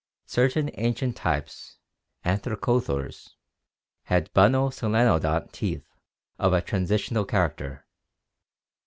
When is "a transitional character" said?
6.53-7.85